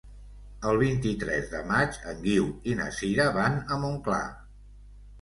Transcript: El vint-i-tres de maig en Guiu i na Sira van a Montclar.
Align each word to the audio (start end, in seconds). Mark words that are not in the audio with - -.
El 0.71 0.79
vint-i-tres 0.83 1.51
de 1.53 1.61
maig 1.69 2.01
en 2.13 2.25
Guiu 2.25 2.51
i 2.73 2.77
na 2.83 2.91
Sira 2.99 3.31
van 3.39 3.63
a 3.79 3.83
Montclar. 3.87 4.27